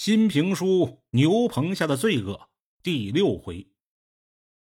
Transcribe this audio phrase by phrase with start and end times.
[0.00, 2.34] 新评书《牛棚下的罪恶》
[2.84, 3.72] 第六回。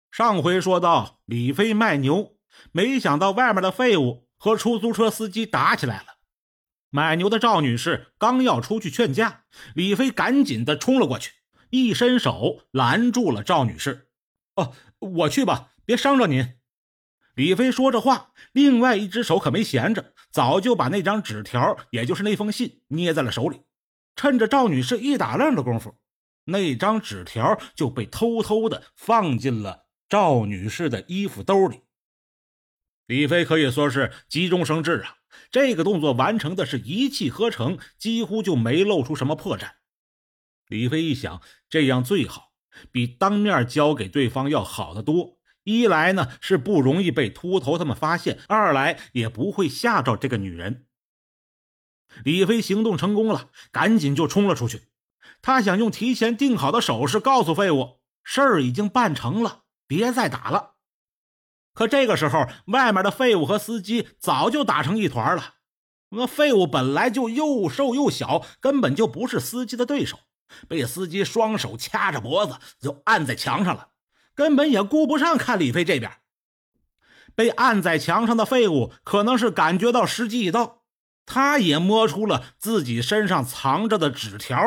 [0.10, 2.36] 上回说到，李飞卖牛，
[2.72, 6.18] 没想到外面的废物和出租车司机打起来了。
[6.90, 9.44] 买牛的赵女士刚要出去劝架，
[9.76, 11.34] 李飞赶紧的冲了过去，
[11.70, 14.10] 一伸手拦住了赵女士。
[14.58, 16.56] “哦，我去吧，别伤着您。”
[17.36, 23.62] 李飞说着话，另外一只手可没闲着，早就把那张纸条，也就是那封信，捏在了手里。
[24.20, 25.96] 趁着赵女士一打愣的功夫，
[26.44, 31.84] 那张纸条就被偷偷的放进了赵女士的衣服兜里。
[33.06, 35.16] 李飞可以说是急中生智啊，
[35.50, 39.70] 这个动作完成的是一气呵成，几乎就没露出什么破绽。
[40.68, 42.52] 李飞一想，这样最好，
[42.92, 45.40] 比当面交给对方要好得多。
[45.64, 50.88] 一来呢是不容易被秃头他们发现，二来也不会吓着这个女人。
[52.24, 54.84] 李飞行动成功了，赶紧就冲了出去。
[55.42, 60.76] 他想用提前定好的手势告诉废物，事儿已经办成了，别再打了。
[61.74, 65.56] 可这个时候，外面的废物和司机早就打成一团了。
[66.10, 70.20] 那废物本来就又瘦又小，根本就不是司机的对手，
[70.68, 73.90] 被司机双手掐着脖子就按在墙上了，
[74.34, 76.12] 根本也顾不上看李飞这边。
[77.36, 80.79] 被按在墙上的废物可能是感觉到时机已到。
[81.32, 84.60] 他也摸出了自己身上藏着的纸条，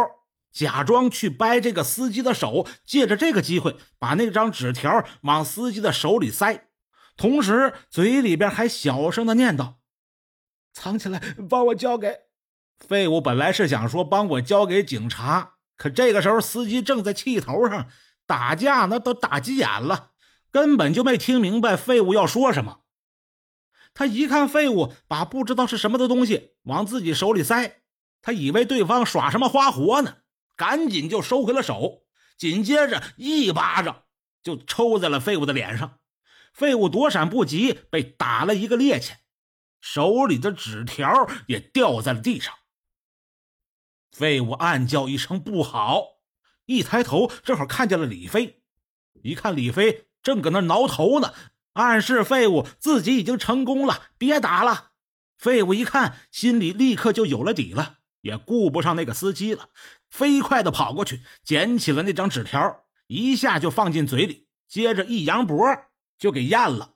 [0.53, 6.69] 假装去掰这个司机的手，借着这个机会把那张纸条往司机的手里塞，
[7.17, 9.75] 同时嘴里边还小声的念叨
[10.73, 12.21] ：“藏起来，帮我交给……”
[12.79, 17.89] 废物本来是想说帮我交给警察，可这个时候司机正在气头上，
[18.25, 20.13] 打架那都打急眼了，
[20.53, 22.82] 根本就没听明白废物要说什么。
[23.95, 27.83] 他一看废物把不知道是什么的东西往自己手里塞，
[28.23, 30.19] 他以为对方耍什么花活呢，
[30.57, 32.05] 赶紧就收回了手，
[32.39, 34.05] 紧接着一巴掌
[34.43, 35.99] 就抽在了废物的脸上，
[36.53, 39.13] 废物躲闪不及，被打了一个趔趄，
[39.81, 42.55] 手里的纸条也掉在了地上。
[44.11, 46.21] 废物暗叫一声不好，
[46.67, 48.63] 一抬头正好看见了李飞，
[49.23, 51.33] 一看李飞正搁那挠头呢。
[51.75, 54.93] 暗示废物自己已经成功了，别打了。
[55.39, 59.71] 废物一看，心里立刻就有了底了，也顾不上那个司机了，
[60.09, 65.67] 飞快的跑过去，捡起了那张纸条，一下就放进嘴里，接着一扬脖
[66.19, 66.95] 就给咽了。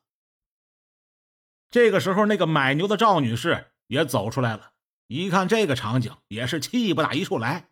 [1.70, 4.72] 这个时候，那个买牛的赵女士也走出来了，
[5.08, 7.70] 一看这个场景，也是气不打一处来。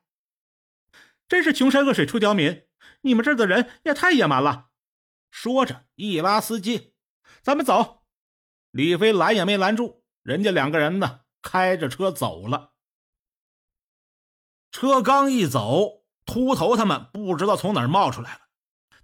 [1.28, 2.64] 真是穷山恶水出刁民，
[3.02, 4.70] 你们这儿的人也太野蛮了。
[5.30, 6.93] 说着，一拉司机。
[7.42, 8.02] 咱们走，
[8.70, 12.72] 李飞拦也没拦住，人家两个人呢，开着车走了。
[14.70, 18.40] 车刚一走，秃头他们不知道从哪儿冒出来了，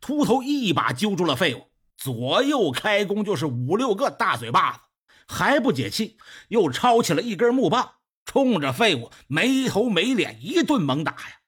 [0.01, 4.81] 秃头一把揪住了废物，左右开弓就是五六个大嘴巴子，
[5.29, 11.41] 还不解气，又抄起了一根木棒，冲着废物没头没脸一顿猛打呀！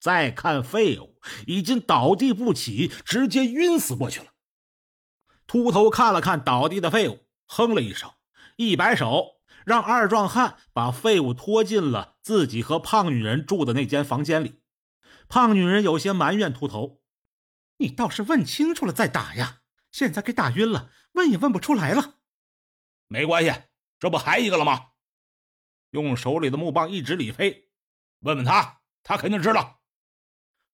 [0.00, 4.33] 再看废物已经倒地不起，直接晕死过去了。
[5.46, 8.10] 秃头看了看倒地的废物，哼了一声，
[8.56, 14.62] 一摆手，让二壮汉把废物拖进了自己和胖女人住的那间房间里。
[15.28, 17.02] 胖女人有些埋怨秃头
[17.78, 19.60] ：“你倒是问清楚了再打呀，
[19.90, 22.16] 现在给打晕了，问也问不出来了。”
[23.08, 23.52] 没关系，
[23.98, 24.88] 这不还一个了吗？
[25.90, 27.70] 用手里的木棒一指李飞
[28.20, 29.82] ：“问问他，他肯定知道。”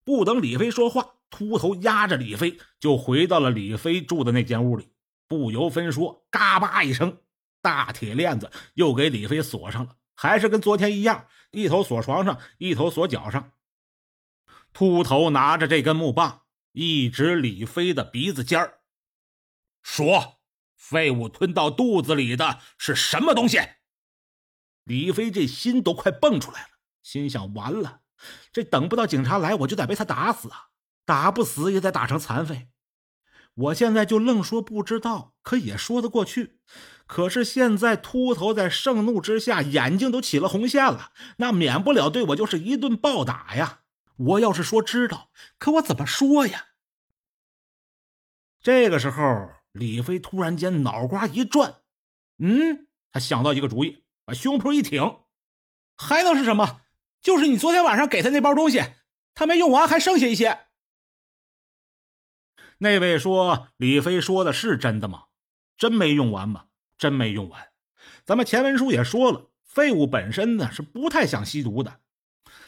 [0.03, 1.20] 不等李飞说话。
[1.31, 4.93] 秃头压着李飞就回到了李飞住的那间屋里，
[5.27, 7.21] 不由分说，嘎巴一声，
[7.61, 13.53] 大铁链子又给李飞锁上了，还是跟昨天一样，一头锁床上，一头锁脚上。
[14.73, 16.41] 秃头拿着这根木棒，
[16.73, 18.79] 一指李飞的鼻子尖儿，
[19.81, 20.39] 说
[20.75, 23.57] ：“废物吞到肚子里的是什么东西？”
[24.83, 26.69] 李飞这心都快蹦出来了，
[27.01, 28.01] 心想：完了，
[28.51, 30.70] 这等不到警察来，我就得被他打死啊！
[31.11, 32.69] 打不死也得打成残废，
[33.53, 36.61] 我现在就愣说不知道，可也说得过去。
[37.05, 43.81] 可是现在秃头在盛怒之下，眼睛都起了红线了，那免不了对我就是一顿暴打呀！
[44.15, 46.67] 我要是说知道，可我怎么说呀？
[48.61, 51.81] 这个时候，李飞突然间脑瓜一转，
[52.37, 55.17] 嗯，他想到一个主意，把胸脯一挺，
[55.97, 56.79] 还能是什么？
[57.21, 58.81] 就是你昨天晚上给他那包东西，
[59.33, 60.67] 他没用完，还剩下一些。
[62.83, 65.25] 那位说：“李飞说的是真的吗？
[65.77, 66.63] 真没用完吗？
[66.97, 67.67] 真没用完。
[68.25, 71.99] 咱们前文书也说了，废物本身呢是不太想吸毒的。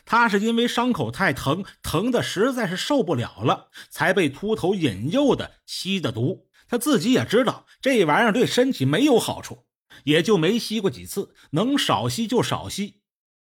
[0.05, 6.47] 他是因为伤口太疼，疼的实在是受不了了，才被秃头引诱的吸的毒。
[6.67, 9.65] 他自己也知道这玩意儿对身体没有好处，
[10.03, 13.01] 也就没吸过几次，能少吸就少吸。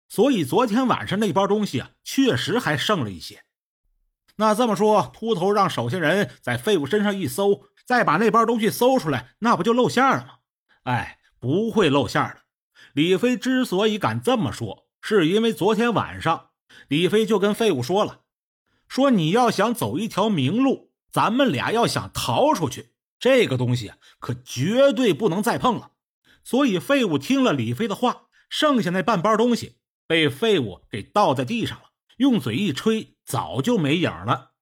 [0.09, 3.45] 所以昨天晚上那包东西啊，确实还剩了一些。
[4.37, 10.29] 那这么说，秃头让手下人在废物身上一搜，再把那包东西搜出来，那不就露馅了吗？
[10.85, 12.39] 哎，不会露馅的。
[12.93, 16.51] 李飞之所以敢这么说，是因为昨天晚上
[16.89, 18.21] 李飞就跟废物说了，
[18.89, 22.93] 说你要想走一条明路，咱们俩要想逃出去。
[23.21, 25.93] 这个东西可绝对不能再碰了，
[26.43, 31.85] 所以废物听了李飞的话，剩下那半包东西被废物给倒在地上了，
[32.19, 34.53] 用嘴一吹，早就没影了。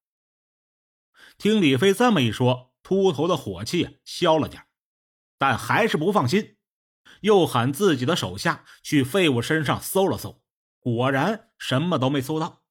[1.37, 4.65] 听李飞这么一说，秃头的火气消了点，
[5.37, 6.57] 但还是不放心，
[7.21, 10.41] 又喊自己的手下去废物身上搜了搜，
[10.79, 12.61] 果然什么都没搜到。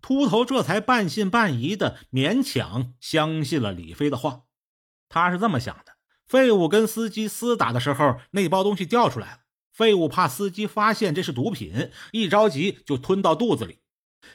[0.00, 4.46] 秃头这才半信半疑的勉强相信了李飞的话。
[5.08, 5.96] 他是这么想的：
[6.26, 9.38] 废物跟司机厮打的时候，那包东西掉出来了。
[9.70, 13.81] 废物怕司机发现这是毒品，一着急就吞到肚子里。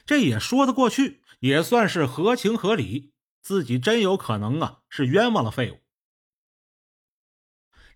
[0.06, 3.12] 这也说得过去，也算是合情合理。
[3.40, 5.80] 自己真有可能啊，是冤枉了废物。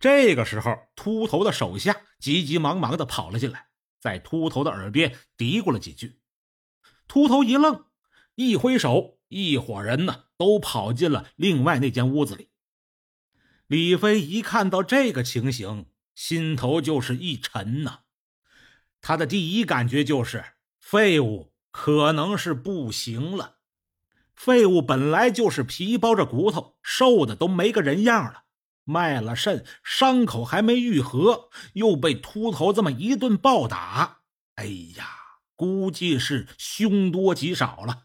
[0.01, 3.69] 这个时候，秃头的手下急急忙忙的跑了进来，
[4.01, 6.21] 在秃头的耳边嘀咕了几句。
[7.07, 7.85] 秃头一愣，
[8.35, 12.51] 一挥手，一伙人呢都跑进了另外那间屋子里。
[13.67, 18.01] 李飞一看到这个情形，心头就是一沉呐。
[19.01, 20.45] 他的第一感觉就是
[20.81, 23.57] 废物可能是不行了。
[24.35, 28.45] 废物本来就是皮包着骨头，瘦的都没个人样了，
[28.85, 34.19] 卖了肾，伤口还没愈合，又被秃头这么一顿暴打，
[34.57, 34.67] 哎
[34.97, 35.07] 呀，
[35.57, 38.05] 估计是凶多吉少了。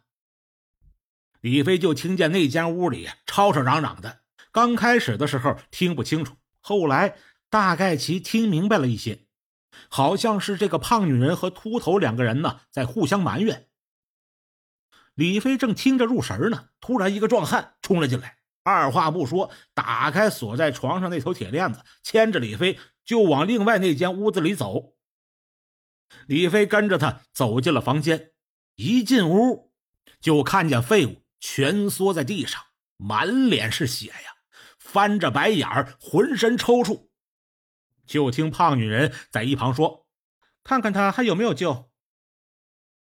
[1.41, 4.21] 李飞就听见那间屋里吵吵嚷嚷的。
[4.51, 7.15] 刚开始的时候听不清楚，后来
[7.49, 9.26] 大概其听明白了一些，
[9.89, 13.68] 好像是这个胖女人和秃头两个人呢在互相埋怨。
[15.13, 24.94] 李飞正听着入神呢，突然一个壮汉冲了进来，二话不说，打开锁在床上那头铁链子，牵着李飞就往另外那间屋子里走。
[26.27, 28.31] 李飞跟着他走进了房间，
[28.75, 29.73] 一进屋
[30.21, 32.62] 就看见废物蜷缩在地上，
[32.95, 34.35] 满脸是血呀。
[34.77, 37.06] 翻着白眼儿，浑身抽搐，
[38.07, 40.07] 就听胖女人在一旁说
[40.63, 41.92] ：“看看他还有没有救。”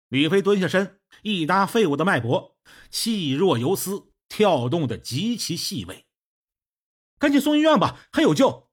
[0.08, 2.56] 李飞蹲下身，一搭废物的脉搏，
[2.90, 6.06] 气若游丝，跳动的极其细微。
[7.18, 8.70] 赶紧送医院吧，还有救。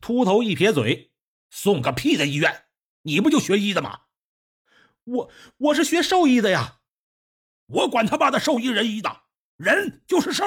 [0.00, 1.12] 秃头一撇嘴
[1.50, 2.66] ：“送个屁的医院！
[3.02, 4.02] 你不就学医的吗？
[5.04, 6.80] 我我是学兽医的呀！
[7.66, 9.22] 我管他妈的兽医人医的，
[9.56, 10.44] 人就是兽。”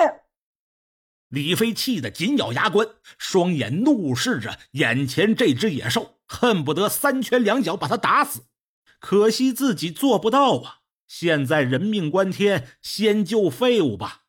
[1.34, 2.88] 李飞气得紧咬牙关，
[3.18, 8.44] 双眼怒视着眼前这只野兽，恨不得三拳两脚把他打死。
[9.00, 10.82] 可惜自己做不到啊！
[11.08, 14.26] 现在人命关天，先救废物吧。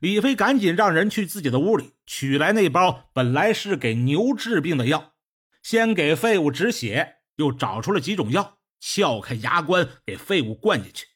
[0.00, 5.12] 李飞赶紧让人去自己的屋里取来那包本来是给牛治病的药，
[5.62, 11.06] 先给废物止血，又找出了几种药，撬开牙关给废物灌进去。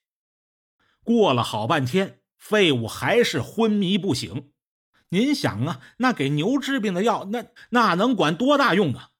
[1.02, 4.51] 过了好半天，废物还是昏迷不醒。
[5.12, 9.10] 您想啊，那给牛治病的药，那那能管多大用啊？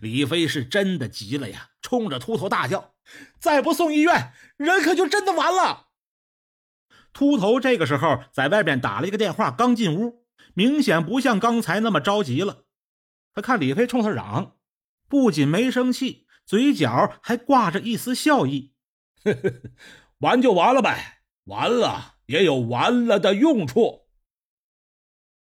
[0.00, 2.94] 李飞是真的急了呀，冲着秃头大叫
[3.38, 5.88] ：“再不送医院，人可就真的完了！”
[7.12, 12.64] 秃头这个时候在外边打了一个电话，刚进屋，明显不像刚才那么着急了。
[13.34, 14.56] 他看李飞冲他嚷，
[15.08, 18.72] 不仅没生气，嘴角还挂着一丝笑意
[19.22, 19.52] ：“呵 呵
[20.20, 24.07] 完就完了呗，完了也有完了的用处。”